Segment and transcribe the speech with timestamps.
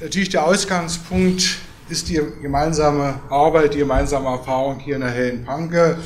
[0.00, 1.58] Natürlich der Ausgangspunkt
[1.88, 5.98] ist die gemeinsame Arbeit, die gemeinsame Erfahrung hier in der Hellen Panke.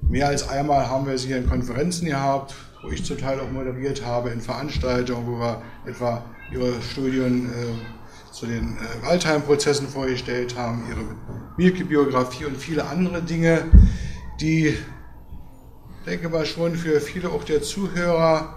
[0.00, 4.02] Mehr als einmal haben wir sie in Konferenzen gehabt, wo ich zum Teil auch moderiert
[4.02, 10.84] habe, in Veranstaltungen, wo wir etwa ihre Studien äh, zu den äh, Waldheim-Prozessen vorgestellt haben,
[10.88, 11.04] ihre
[11.58, 13.64] Mielke-Biografie und viele andere Dinge,
[14.40, 14.74] die,
[16.06, 18.56] denke mal, schon für viele auch der Zuhörer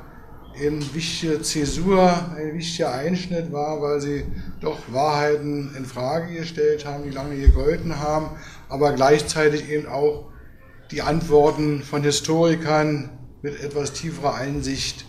[0.55, 4.25] eine wichtige Zäsur, ein wichtiger Einschnitt war, weil sie
[4.61, 8.31] doch Wahrheiten in Frage gestellt haben, die lange gegolten haben,
[8.67, 10.31] aber gleichzeitig eben auch
[10.91, 13.09] die Antworten von Historikern
[13.41, 15.05] mit etwas tieferer Einsicht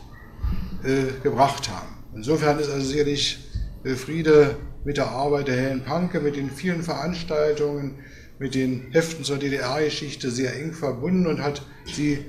[0.84, 2.04] äh, gebracht haben.
[2.14, 3.38] Insofern ist also sicherlich
[3.96, 7.98] Friede mit der Arbeit der Hellen Panke, mit den vielen Veranstaltungen,
[8.38, 12.24] mit den Heften zur DDR-Geschichte sehr eng verbunden und hat sie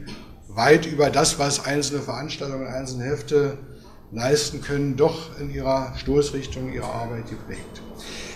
[0.56, 3.58] weit über das, was einzelne Veranstaltungen, einzelne Hefte
[4.12, 7.82] leisten können, doch in ihrer Stoßrichtung ihrer Arbeit geprägt.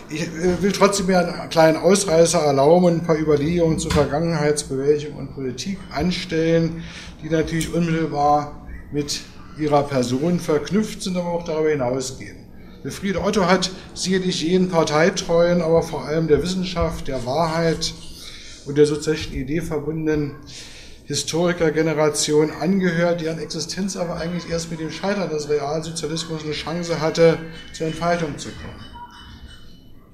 [0.09, 5.17] Ich äh, will trotzdem mir einen kleinen Ausreißer erlauben und ein paar Überlegungen zur Vergangenheitsbewältigung
[5.17, 6.84] und Politik anstellen,
[7.23, 9.21] die natürlich unmittelbar mit
[9.57, 12.37] ihrer Person verknüpft sind, aber auch darüber hinausgehen.
[12.91, 17.93] Friede Otto hat sicherlich jeden Parteitreuen, aber vor allem der Wissenschaft, der Wahrheit
[18.65, 20.35] und der sozialistischen Idee verbundenen
[21.05, 27.37] Historikergeneration angehört, deren Existenz aber eigentlich erst mit dem Scheitern des Realsozialismus eine Chance hatte,
[27.73, 28.84] zur Entfaltung zu kommen.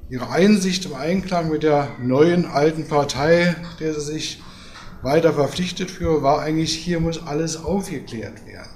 [0.10, 4.42] Ihre Einsicht im Einklang mit der neuen alten Partei, der sie sich
[5.02, 8.70] weiter verpflichtet für, war eigentlich, hier muss alles aufgeklärt werden.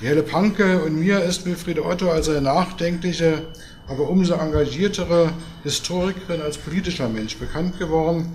[0.00, 3.52] Die Helle Panke und mir ist Wilfriede Otto als eine nachdenkliche,
[3.86, 8.34] aber umso engagiertere Historikerin als politischer Mensch bekannt geworden,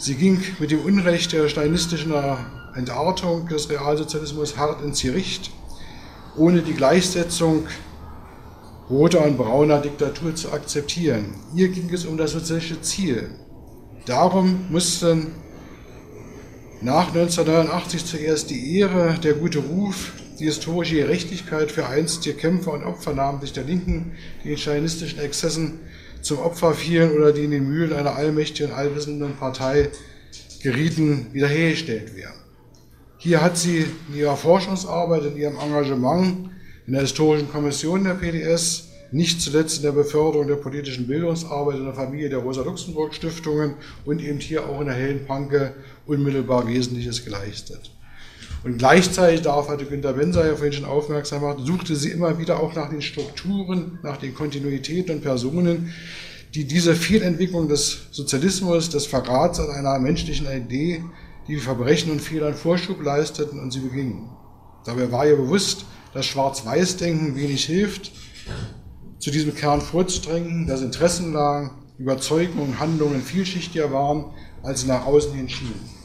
[0.00, 2.14] Sie ging mit dem Unrecht der stalinistischen
[2.74, 5.50] Entartung des Realsozialismus hart ins Gericht,
[6.38, 7.66] ohne die Gleichsetzung
[8.88, 11.34] roter und brauner Diktatur zu akzeptieren.
[11.54, 13.30] Ihr ging es um das sozialistische Ziel.
[14.06, 15.32] Darum mussten
[16.80, 22.84] nach 1989 zuerst die Ehre, der gute Ruf, die historische Gerechtigkeit für einstige Kämpfer und
[22.84, 24.12] Opfer namentlich der Linken,
[24.42, 25.80] die in stalinistischen Exzessen
[26.22, 29.90] zum Opfer fielen oder die in den Mühlen einer allmächtigen, allwissenden Partei
[30.62, 32.40] gerieten, wiederhergestellt werden.
[33.18, 36.50] Hier hat sie in ihrer Forschungsarbeit, in ihrem Engagement
[36.86, 41.84] in der Historischen Kommission der PDS, nicht zuletzt in der Beförderung der politischen Bildungsarbeit in
[41.84, 45.74] der Familie der Rosa-Luxemburg-Stiftungen und eben hier auch in der Hellen Panke
[46.06, 47.90] unmittelbar Wesentliches geleistet.
[48.62, 52.60] Und gleichzeitig, darauf hatte Günter Benser ja vorhin schon aufmerksam gemacht, suchte sie immer wieder
[52.60, 55.92] auch nach den Strukturen, nach den Kontinuitäten und Personen,
[56.54, 61.02] die diese Fehlentwicklung des Sozialismus, des Verrats an einer menschlichen Idee,
[61.48, 64.28] die Verbrechen und Fehlern Vorschub leisteten und sie begingen.
[64.84, 68.12] Dabei war ihr bewusst, dass Schwarz-Weiß-Denken wenig hilft,
[69.18, 74.32] zu diesem Kern vorzudrängen, dass Interessenlagen, Überzeugungen Handlungen vielschichtiger waren,
[74.62, 75.99] als sie nach außen hin schienen.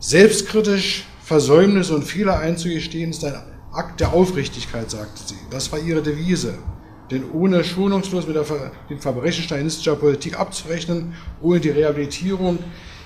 [0.00, 3.34] Selbstkritisch Versäumnisse und Fehler einzugestehen, ist ein
[3.72, 5.34] Akt der Aufrichtigkeit, sagte sie.
[5.50, 6.54] Das war ihre Devise.
[7.10, 8.44] Denn ohne schonungslos mit der,
[8.88, 12.60] den Verbrechen stalinistischer Politik abzurechnen, ohne die Rehabilitierung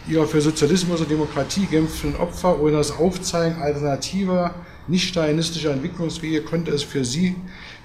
[0.07, 4.55] ihrer für Sozialismus und Demokratie kämpfenden Opfer, ohne das Aufzeigen alternativer,
[4.87, 7.37] nicht stalinistischer Entwicklungswege, konnte es für sie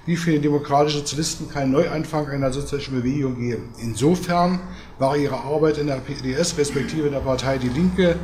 [0.04, 3.68] wie für die demokratischen Sozialisten keinen Neuanfang einer sozialistischen Bewegung geben.
[3.78, 4.60] Insofern
[4.98, 8.16] war ihre Arbeit in der PDS respektive in der Partei Die Linke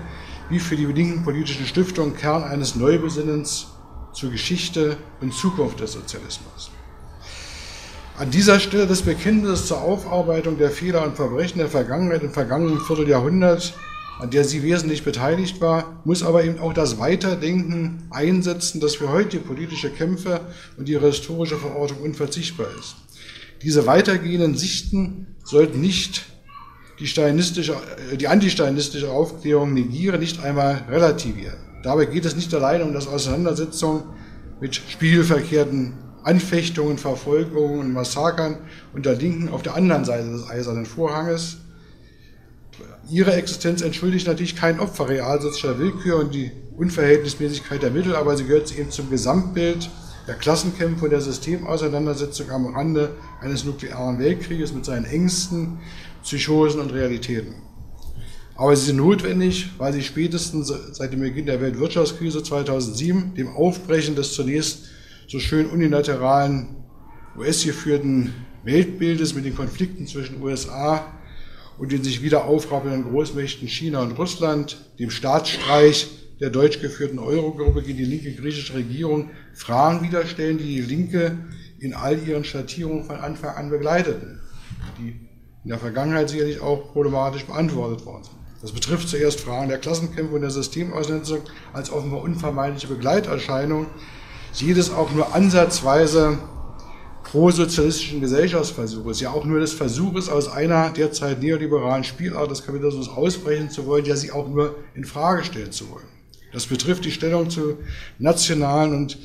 [0.50, 3.69] wie für die linken politischen Stiftungen Kern eines Neubesinnens
[4.12, 6.71] zur Geschichte und Zukunft des Sozialismus.
[8.16, 12.78] An dieser Stelle des Bekenntnisses zur Aufarbeitung der Fehler und Verbrechen der Vergangenheit im vergangenen
[12.81, 13.75] Vierteljahrhundert,
[14.21, 19.11] an der sie wesentlich beteiligt war, muss aber eben auch das Weiterdenken einsetzen, das für
[19.11, 20.41] heutige politische Kämpfe
[20.76, 22.94] und ihre historische Verortung unverzichtbar ist.
[23.62, 26.26] Diese weitergehenden Sichten sollten nicht
[26.99, 27.75] die, stalinistische,
[28.12, 31.56] äh, die antistalinistische Aufklärung negiere, nicht einmal relativieren.
[31.82, 34.05] Dabei geht es nicht allein um das Auseinandersetzung
[34.60, 38.56] mit spielverkehrten Anfechtungen, Verfolgungen und Massakern
[38.94, 41.58] unter Linken auf der anderen Seite des Eisernen Vorhanges.
[43.11, 48.44] Ihre Existenz entschuldigt natürlich kein Opfer realsozialer Willkür und die Unverhältnismäßigkeit der Mittel, aber sie
[48.44, 49.90] gehört eben zum Gesamtbild
[50.26, 53.11] der Klassenkämpfe und der Systemauseinandersetzung am Rande
[53.43, 55.79] eines nuklearen Weltkrieges mit seinen Ängsten,
[56.25, 57.55] Psychosen und Realitäten.
[58.56, 64.17] Aber sie sind notwendig, weil sie spätestens seit dem Beginn der Weltwirtschaftskrise 2007, dem Aufbrechen
[64.17, 64.87] des zunächst
[65.29, 66.76] so schön unilateralen
[67.37, 68.32] US-geführten
[68.62, 71.12] Weltbildes mit den Konflikten zwischen USA
[71.79, 76.09] und den sich wieder aufrappelnden Großmächten China und Russland, dem Staatsstreich
[76.41, 81.38] der deutsch geführten Eurogruppe gegen die linke griechische Regierung Fragen wieder stellen, die die Linke
[81.81, 84.41] in all ihren Schattierungen von Anfang an begleiteten,
[84.99, 85.17] die
[85.64, 88.37] in der Vergangenheit sicherlich auch problematisch beantwortet worden sind.
[88.61, 91.40] Das betrifft zuerst Fragen der Klassenkämpfe und der Systemaussetzung
[91.72, 93.87] als offenbar unvermeidliche Begleiterscheinung,
[94.52, 96.38] jedes auch nur ansatzweise
[97.25, 103.70] prosozialistischen Gesellschaftsversuches, ja auch nur des Versuches, aus einer derzeit neoliberalen Spielart des Kapitalismus ausbrechen
[103.70, 106.06] zu wollen, ja sie auch nur in Frage stellen zu wollen.
[106.52, 107.78] Das betrifft die Stellung zu
[108.19, 109.19] nationalen und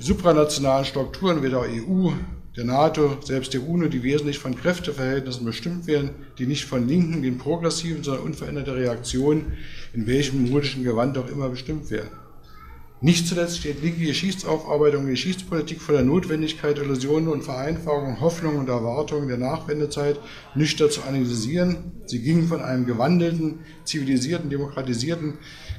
[0.00, 2.12] supranationalen Strukturen wie der EU,
[2.58, 7.22] der NATO, selbst der UNO, die wesentlich von Kräfteverhältnissen bestimmt werden, die nicht von Linken,
[7.22, 9.52] den Progressiven, sondern unveränderte Reaktionen,
[9.94, 12.10] in welchem modischen Gewand auch immer bestimmt werden.
[13.00, 18.68] Nicht zuletzt steht linke Geschichtsaufarbeitung und Geschichtspolitik vor der Notwendigkeit, Illusionen und Vereinfachungen, Hoffnungen und
[18.68, 20.18] Erwartungen der Nachwendezeit
[20.56, 21.92] nüchtern zu analysieren.
[22.06, 25.34] Sie gingen von einem gewandelten, zivilisierten, demokratisierten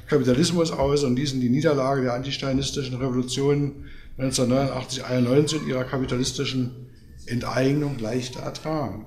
[0.08, 3.84] Kapitalismus aus und ließen die Niederlage der antistalinistischen Revolution
[4.20, 6.90] 1989, 91 in ihrer kapitalistischen
[7.26, 9.06] Enteignung leichter ertragen.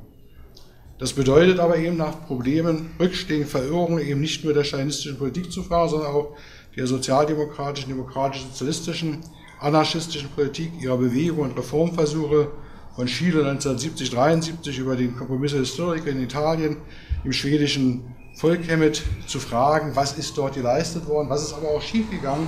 [0.98, 5.64] Das bedeutet aber eben nach Problemen, Rückstehen, Verirrungen eben nicht nur der stalinistischen Politik zu
[5.64, 6.36] fragen, sondern auch
[6.76, 9.20] der sozialdemokratischen, demokratisch-sozialistischen,
[9.60, 12.52] anarchistischen Politik, ihrer Bewegung und Reformversuche
[12.96, 16.78] von Chile 1970-73 über den Kompromiss der Historiker in Italien,
[17.24, 22.48] im schwedischen Volkhemmet zu fragen, was ist dort geleistet worden, was ist aber auch schiefgegangen,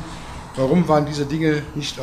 [0.56, 2.00] warum waren diese Dinge nicht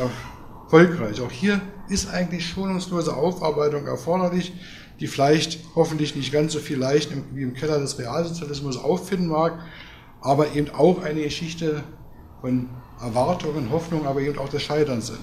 [0.73, 1.21] erfolgreich.
[1.21, 4.53] Auch hier ist eigentlich schonungslose Aufarbeitung erforderlich,
[4.99, 9.59] die vielleicht hoffentlich nicht ganz so viel leicht wie im Keller des Realsozialismus auffinden mag,
[10.21, 11.83] aber eben auch eine Geschichte
[12.41, 15.19] von Erwartungen, Hoffnungen, aber eben auch des Scheiterns sind.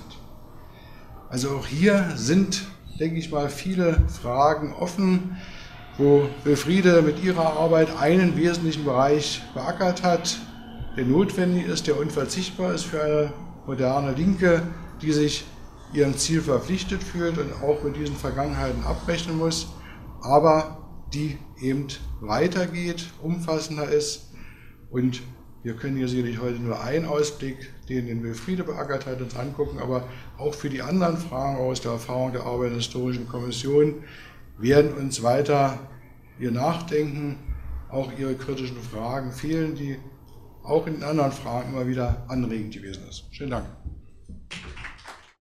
[1.28, 2.62] Also auch hier sind,
[3.00, 5.36] denke ich mal, viele Fragen offen,
[5.98, 10.38] wo Wilfriede mit ihrer Arbeit einen wesentlichen Bereich beackert hat,
[10.96, 13.32] der notwendig ist, der unverzichtbar ist für eine
[13.66, 14.62] moderne Linke,
[15.02, 15.44] die sich
[15.92, 19.68] ihrem Ziel verpflichtet fühlt und auch mit diesen Vergangenheiten abrechnen muss,
[20.20, 20.78] aber
[21.12, 21.88] die eben
[22.20, 24.30] weitergeht, umfassender ist
[24.90, 25.22] und
[25.62, 29.78] wir können hier sicherlich heute nur einen Ausblick, den den Wilfriede beackert hat, uns angucken,
[29.78, 30.04] aber
[30.38, 34.04] auch für die anderen Fragen aus der Erfahrung der Arbeit der Historischen Kommission
[34.58, 35.78] werden uns weiter
[36.38, 37.38] ihr Nachdenken,
[37.90, 39.98] auch ihre kritischen Fragen fehlen, die
[40.62, 43.24] auch in den anderen Fragen immer wieder anregend gewesen ist.
[43.30, 43.66] Schönen Dank.